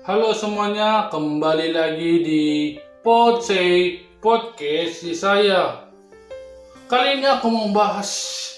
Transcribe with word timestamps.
Halo 0.00 0.32
semuanya, 0.32 1.12
kembali 1.12 1.76
lagi 1.76 2.24
di 2.24 2.44
Podsay 3.04 4.00
Podcast 4.16 5.04
di 5.04 5.12
saya. 5.12 5.92
Kali 6.88 7.20
ini 7.20 7.28
aku 7.28 7.52
mau 7.52 7.68
bahas, 7.68 8.08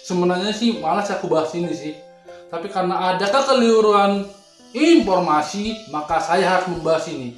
sebenarnya 0.06 0.54
sih 0.54 0.78
malas 0.78 1.10
aku 1.10 1.26
bahas 1.26 1.50
ini 1.58 1.74
sih. 1.74 1.99
Tapi 2.46 2.71
karena 2.71 3.10
ada 3.10 3.26
kekeliruan 3.26 4.22
informasi, 4.71 5.90
maka 5.90 6.22
saya 6.22 6.46
harus 6.46 6.78
membahas 6.78 7.10
ini. 7.10 7.35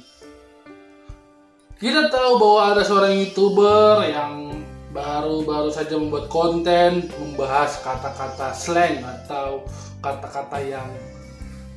Kita 1.81 2.05
tahu 2.13 2.37
bahwa 2.37 2.77
ada 2.77 2.85
seorang 2.85 3.17
youtuber 3.25 4.05
yang 4.05 4.53
baru-baru 4.93 5.73
saja 5.73 5.97
membuat 5.97 6.29
konten 6.29 7.09
membahas 7.17 7.81
kata-kata 7.81 8.53
slang 8.53 9.01
atau 9.01 9.65
kata-kata 9.97 10.61
yang 10.61 10.93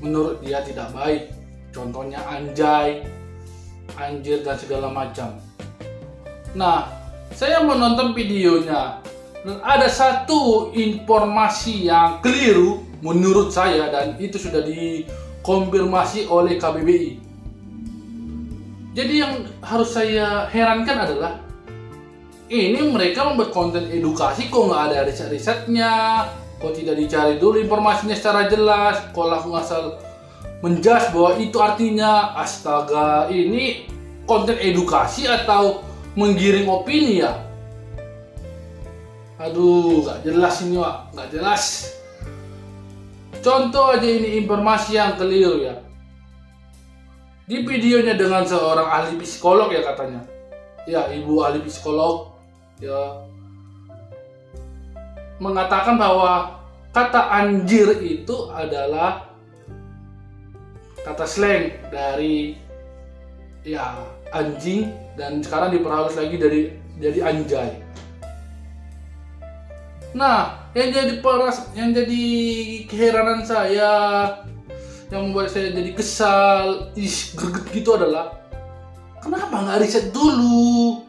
menurut 0.04 0.44
dia 0.44 0.60
tidak 0.60 0.92
baik. 0.92 1.37
Contohnya 1.72 2.20
anjay, 2.26 3.04
anjir 3.96 4.40
dan 4.42 4.56
segala 4.56 4.88
macam. 4.88 5.36
Nah, 6.56 6.88
saya 7.32 7.60
menonton 7.62 8.16
videonya 8.16 9.04
dan 9.44 9.62
ada 9.62 9.86
satu 9.86 10.74
informasi 10.74 11.86
yang 11.86 12.18
keliru 12.24 12.82
menurut 13.04 13.54
saya 13.54 13.88
dan 13.92 14.18
itu 14.18 14.40
sudah 14.40 14.64
dikonfirmasi 14.64 16.26
oleh 16.26 16.58
KBBI. 16.58 17.12
Jadi 18.98 19.14
yang 19.14 19.46
harus 19.62 19.94
saya 19.94 20.50
herankan 20.50 20.98
adalah 21.06 21.32
ini 22.50 22.80
mereka 22.90 23.28
membuat 23.28 23.54
konten 23.54 23.86
edukasi 23.92 24.50
kok 24.50 24.66
nggak 24.66 24.82
ada 24.90 25.06
riset-risetnya, 25.06 26.26
kok 26.58 26.74
tidak 26.74 26.98
dicari 26.98 27.38
dulu 27.38 27.60
informasinya 27.62 28.16
secara 28.16 28.50
jelas, 28.50 29.12
kok 29.14 29.28
langsung 29.28 29.54
asal 29.54 30.00
menjas 30.64 31.10
bahwa 31.14 31.38
itu 31.38 31.58
artinya 31.62 32.34
astaga 32.38 33.30
ini 33.30 33.86
konten 34.26 34.58
edukasi 34.58 35.24
atau 35.24 35.82
menggiring 36.18 36.66
opini 36.66 37.22
ya. 37.22 37.46
Aduh, 39.38 40.02
nggak 40.02 40.26
jelas 40.26 40.54
ini 40.66 40.82
Wak, 40.82 41.14
nggak 41.14 41.28
jelas. 41.30 41.94
Contoh 43.38 43.94
aja 43.94 44.02
ini 44.02 44.42
informasi 44.42 44.98
yang 44.98 45.14
keliru 45.14 45.62
ya 45.62 45.78
di 47.48 47.64
videonya 47.64 48.12
dengan 48.12 48.44
seorang 48.44 48.84
ahli 48.84 49.16
psikolog 49.24 49.72
ya 49.72 49.80
katanya 49.80 50.20
ya 50.84 51.08
ibu 51.08 51.40
ahli 51.40 51.64
psikolog 51.64 52.36
ya 52.76 53.24
mengatakan 55.40 55.96
bahwa 55.96 56.60
kata 56.92 57.32
anjir 57.32 58.04
itu 58.04 58.52
adalah 58.52 59.27
kata 61.08 61.24
slang 61.24 61.72
dari 61.88 62.60
ya 63.64 64.04
anjing 64.32 64.92
dan 65.16 65.40
sekarang 65.40 65.72
diperhalus 65.72 66.14
lagi 66.20 66.36
dari 66.36 66.60
jadi 67.00 67.18
anjay 67.32 67.70
nah 70.12 70.68
yang 70.76 70.92
jadi 70.92 71.14
peras 71.24 71.68
yang 71.72 71.96
jadi 71.96 72.24
keheranan 72.88 73.44
saya 73.44 73.92
yang 75.08 75.32
membuat 75.32 75.48
saya 75.48 75.72
jadi 75.72 75.92
kesal, 75.96 76.92
ih 76.92 77.16
greget 77.32 77.66
gitu 77.72 77.96
adalah 77.96 78.44
kenapa 79.24 79.64
nggak 79.64 79.80
riset 79.80 80.12
dulu? 80.12 81.04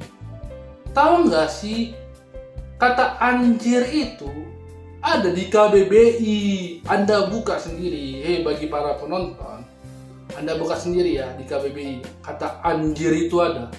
Tahu 0.96 1.28
nggak 1.28 1.50
sih 1.52 1.94
kata 2.80 3.20
anjir 3.20 3.84
itu 3.92 4.32
ada 5.04 5.32
di 5.32 5.52
KBBI. 5.52 6.40
Anda 6.88 7.28
buka 7.28 7.60
sendiri, 7.60 8.24
hei 8.24 8.38
bagi 8.42 8.72
para 8.72 8.96
penonton, 8.96 9.68
Anda 10.38 10.58
buka 10.60 10.78
sendiri 10.78 11.18
ya 11.18 11.34
di 11.38 11.48
KBBI. 11.48 12.22
Kata 12.22 12.62
anjir 12.62 13.14
itu 13.16 13.40
ada. 13.42 13.72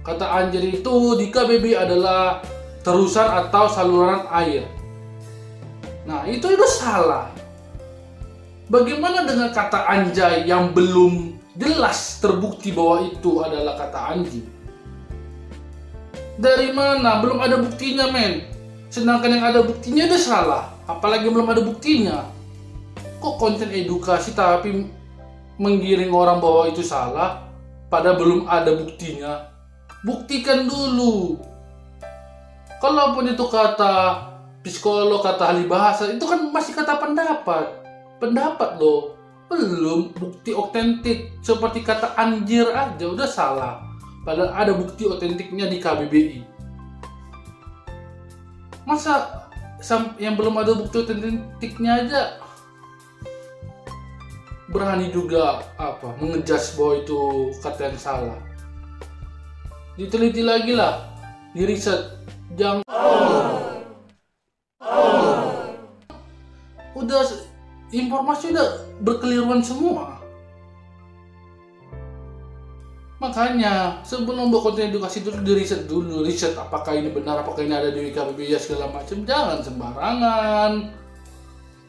Kata 0.00 0.40
anjir 0.40 0.64
itu 0.64 0.94
di 1.20 1.28
KBBI 1.28 1.76
adalah 1.76 2.40
terusan 2.80 3.28
atau 3.28 3.68
saluran 3.68 4.24
air. 4.32 4.64
Nah 6.08 6.24
itu 6.24 6.48
itu 6.48 6.66
salah 6.66 7.28
Bagaimana 8.70 9.26
dengan 9.26 9.50
kata 9.50 9.82
anjay 9.82 10.46
yang 10.46 10.70
belum 10.70 11.34
jelas 11.58 12.22
terbukti 12.22 12.70
bahwa 12.70 13.02
itu 13.10 13.42
adalah 13.42 13.74
kata 13.74 14.14
anjing? 14.14 14.46
Dari 16.38 16.70
mana? 16.70 17.18
Belum 17.18 17.42
ada 17.42 17.58
buktinya, 17.58 18.14
men. 18.14 18.46
Sedangkan 18.86 19.34
yang 19.34 19.42
ada 19.50 19.66
buktinya 19.66 20.06
udah 20.06 20.22
salah. 20.22 20.64
Apalagi 20.86 21.26
belum 21.26 21.50
ada 21.50 21.66
buktinya. 21.66 22.30
Kok 23.18 23.42
konten 23.42 23.74
edukasi 23.74 24.38
tapi 24.38 24.86
menggiring 25.60 26.08
orang 26.08 26.40
bahwa 26.40 26.72
itu 26.72 26.80
salah, 26.80 27.44
pada 27.92 28.16
belum 28.16 28.48
ada 28.48 28.72
buktinya? 28.72 29.52
Buktikan 30.00 30.64
dulu. 30.64 31.36
Kalaupun 32.80 33.36
itu 33.36 33.44
kata 33.44 34.24
psikolog, 34.64 35.20
kata 35.20 35.52
ahli 35.52 35.68
bahasa, 35.68 36.08
itu 36.08 36.24
kan 36.24 36.48
masih 36.48 36.72
kata 36.72 36.96
pendapat. 36.96 37.84
Pendapat 38.16 38.80
loh. 38.80 39.20
Belum 39.52 40.16
bukti 40.16 40.56
otentik. 40.56 41.36
Seperti 41.44 41.84
kata 41.84 42.16
anjir 42.16 42.72
aja 42.72 43.04
udah 43.04 43.28
salah. 43.28 43.84
Padahal 44.24 44.56
ada 44.56 44.72
bukti 44.72 45.04
otentiknya 45.04 45.68
di 45.68 45.76
KBBI 45.76 46.50
masa 48.90 49.46
yang 50.18 50.34
belum 50.34 50.58
ada 50.60 50.74
bukti 50.74 51.06
otentiknya 51.06 52.04
aja 52.04 52.20
berani 54.70 55.10
juga 55.10 55.66
apa 55.74 56.14
mengejas 56.22 56.78
bahwa 56.78 57.02
itu 57.02 57.20
kata 57.58 57.90
yang 57.90 57.98
salah 57.98 58.38
diteliti 59.98 60.46
lagi 60.46 60.72
lah 60.78 61.10
di 61.52 61.66
riset 61.66 62.14
jangan 62.54 62.86
udah 66.94 67.22
informasi 67.90 68.54
udah 68.54 68.68
berkeliruan 69.02 69.62
semua. 69.64 70.18
Makanya 73.20 74.00
sebelum 74.00 74.48
konten 74.48 74.88
edukasi 74.88 75.20
itu 75.20 75.28
di 75.44 75.52
riset 75.52 75.84
dulu, 75.84 76.24
riset 76.24 76.56
apakah 76.56 76.96
ini 76.96 77.12
benar, 77.12 77.44
apakah 77.44 77.60
ini 77.60 77.76
ada 77.76 77.92
di 77.92 78.08
Wikipedia 78.08 78.56
segala 78.56 78.88
macam. 78.88 79.28
Jangan 79.28 79.60
sembarangan 79.60 80.72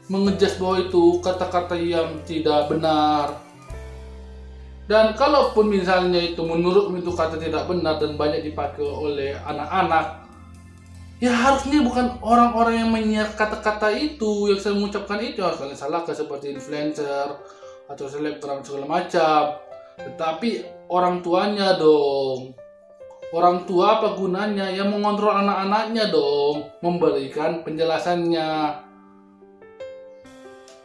mengejas 0.10 0.58
bahwa 0.58 0.82
itu 0.82 1.20
kata-kata 1.22 1.76
yang 1.78 2.22
tidak 2.26 2.72
benar. 2.72 3.38
Dan 4.90 5.16
kalaupun 5.16 5.72
misalnya 5.72 6.20
itu 6.20 6.42
menurut 6.44 6.92
itu 6.98 7.12
kata 7.14 7.40
tidak 7.40 7.70
benar 7.70 8.02
dan 8.02 8.20
banyak 8.20 8.44
dipakai 8.44 8.84
oleh 8.84 9.38
anak-anak, 9.48 10.28
ya 11.24 11.32
harusnya 11.32 11.80
bukan 11.80 12.20
orang-orang 12.20 12.76
yang 12.84 12.90
menyiar 12.92 13.30
kata-kata 13.38 13.94
itu 13.96 14.52
yang 14.52 14.60
saya 14.60 14.76
mengucapkan 14.76 15.22
itu 15.24 15.40
harus 15.46 15.62
kalian 15.64 15.80
salahkan 15.80 16.12
seperti 16.12 16.52
influencer 16.52 17.40
atau 17.88 18.06
selebgram 18.10 18.66
segala 18.66 19.00
macam. 19.00 19.56
Tetapi 19.96 20.50
orang 20.90 21.24
tuanya 21.24 21.78
dong. 21.80 22.58
Orang 23.32 23.64
tua 23.64 24.02
apa 24.02 24.20
gunanya? 24.20 24.68
Yang 24.68 24.92
mengontrol 24.92 25.32
anak-anaknya 25.32 26.12
dong. 26.12 26.68
Memberikan 26.84 27.64
penjelasannya 27.64 28.48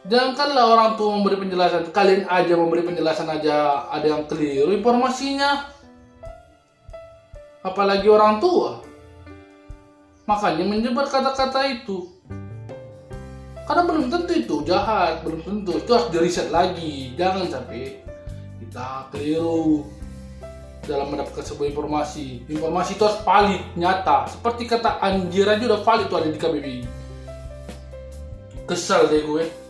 jangankanlah 0.07 0.65
orang 0.71 0.91
tua 0.95 1.09
memberi 1.19 1.37
penjelasan 1.43 1.91
kalian 1.91 2.23
aja 2.27 2.53
memberi 2.55 2.83
penjelasan 2.83 3.27
aja 3.27 3.87
ada 3.91 4.07
yang 4.07 4.23
keliru 4.25 4.71
informasinya 4.71 5.67
apalagi 7.63 8.07
orang 8.07 8.39
tua 8.39 8.87
Makanya 10.27 10.63
menyebar 10.67 11.07
kata-kata 11.07 11.63
itu. 11.71 12.11
Karena 13.63 13.83
belum 13.87 14.11
tentu 14.11 14.31
itu 14.35 14.55
jahat, 14.67 15.23
belum 15.23 15.39
tentu. 15.43 15.79
Itu 15.79 15.91
harus 15.95 16.11
diriset 16.11 16.51
lagi. 16.51 17.15
Jangan 17.15 17.47
sampai 17.47 18.03
kita 18.59 19.07
keliru 19.11 19.87
dalam 20.83 21.15
mendapatkan 21.15 21.43
sebuah 21.43 21.71
informasi. 21.71 22.43
Informasi 22.51 22.99
itu 22.99 23.03
harus 23.07 23.23
valid, 23.23 23.63
nyata. 23.79 24.27
Seperti 24.27 24.67
kata 24.67 24.99
anjir 24.99 25.47
aja 25.47 25.63
udah 25.63 25.81
valid 25.83 26.07
tuh 26.11 26.19
ada 26.19 26.27
di 26.31 26.39
KBBI. 26.39 26.83
Kesal 28.67 29.07
deh 29.07 29.23
gue. 29.23 29.66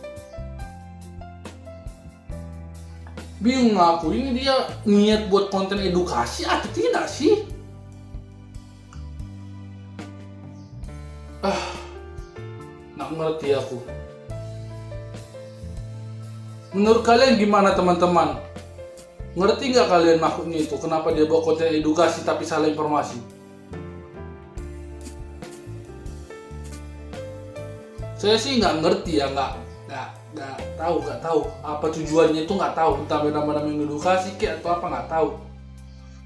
Bingung 3.38 3.78
aku, 3.78 4.10
ini 4.10 4.42
dia 4.42 4.66
niat 4.82 5.30
buat 5.30 5.46
konten 5.54 5.78
edukasi 5.78 6.42
atau 6.42 6.66
tidak 6.74 7.06
sih? 7.06 7.46
ah 11.38 11.62
nggak 12.98 13.10
ngerti 13.14 13.48
aku. 13.54 13.78
Menurut 16.74 17.02
kalian 17.06 17.38
gimana 17.38 17.78
teman-teman? 17.78 18.42
Ngerti 19.38 19.70
nggak 19.70 19.86
kalian 19.86 20.18
maksudnya 20.18 20.58
itu? 20.58 20.74
Kenapa 20.82 21.14
dia 21.14 21.24
bawa 21.30 21.46
konten 21.46 21.70
edukasi 21.70 22.26
tapi 22.26 22.42
salah 22.42 22.66
informasi? 22.66 23.22
Saya 28.18 28.34
sih 28.34 28.58
nggak 28.58 28.82
ngerti 28.82 29.22
ya 29.22 29.30
nggak 29.30 29.52
nggak 29.86 30.08
nggak 30.36 30.56
tahu 30.76 30.94
nggak 31.04 31.20
tahu. 31.24 31.40
Apa 31.64 31.86
tujuannya 31.92 32.44
itu 32.44 32.52
nggak 32.52 32.74
tahu. 32.76 32.90
Entah 33.04 33.18
benar-benar 33.24 33.64
mengedukasi 33.64 34.36
kayak 34.36 34.60
atau 34.60 34.70
apa 34.76 34.86
nggak 34.88 35.08
tahu. 35.08 35.28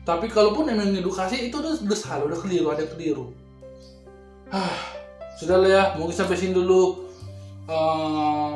Tapi 0.03 0.27
kalaupun 0.27 0.67
emang 0.67 0.91
mengedukasi 0.91 1.47
itu 1.47 1.57
udah, 1.63 1.79
udah 1.79 1.99
salah 1.99 2.27
udah 2.27 2.39
keliru 2.43 2.75
ada 2.75 2.85
keliru. 2.91 3.31
Ah 4.51 5.03
sudah 5.39 5.59
lah 5.59 5.71
ya 5.71 5.83
mungkin 5.99 6.15
sampai 6.15 6.39
sini 6.39 6.55
dulu 6.55 7.07
eh, 7.71 8.53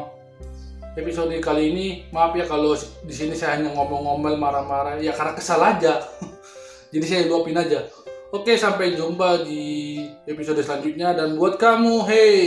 episode 0.98 1.34
kali 1.38 1.70
ini. 1.70 1.86
Maaf 2.10 2.34
ya 2.34 2.46
kalau 2.48 2.74
di 2.78 3.14
sini 3.14 3.36
saya 3.38 3.60
hanya 3.60 3.70
ngomong-ngomel 3.74 4.34
marah-marah. 4.40 4.98
Ya 4.98 5.14
karena 5.14 5.36
kesal 5.38 5.62
aja. 5.62 6.02
Jadi 6.92 7.04
saya 7.06 7.28
luapin 7.30 7.54
aja. 7.54 7.86
Oke 8.34 8.58
sampai 8.58 8.98
jumpa 8.98 9.46
di 9.46 10.02
episode 10.26 10.58
selanjutnya. 10.64 11.14
Dan 11.14 11.38
buat 11.38 11.60
kamu 11.60 11.94
hey 12.10 12.42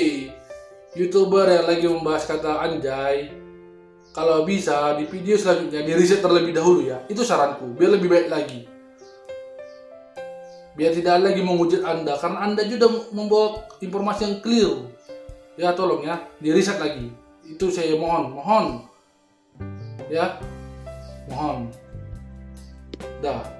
youtuber 0.98 1.46
yang 1.46 1.66
lagi 1.70 1.86
membahas 1.86 2.26
kata 2.26 2.66
anjay 2.66 3.30
kalau 4.10 4.42
bisa 4.42 4.98
di 4.98 5.06
video 5.06 5.38
selanjutnya 5.38 5.86
di 5.86 5.94
riset 5.94 6.22
terlebih 6.22 6.54
dahulu 6.56 6.82
ya 6.82 7.06
itu 7.06 7.22
saranku 7.22 7.78
biar 7.78 8.00
lebih 8.00 8.10
baik 8.10 8.28
lagi. 8.32 8.62
Biar 10.74 10.96
tidak 10.96 11.28
lagi 11.28 11.44
menghujat 11.44 11.84
anda 11.84 12.16
karena 12.16 12.40
anda 12.40 12.64
juga 12.64 12.88
membawa 13.12 13.68
informasi 13.84 14.22
yang 14.26 14.36
clear. 14.40 14.74
Ya 15.60 15.76
tolong 15.76 16.08
ya 16.08 16.24
di 16.40 16.56
riset 16.56 16.80
lagi. 16.80 17.12
Itu 17.44 17.68
saya 17.68 18.00
mohon 18.00 18.34
mohon. 18.34 18.66
Ya 20.08 20.40
mohon. 21.28 21.68
Dah 23.20 23.59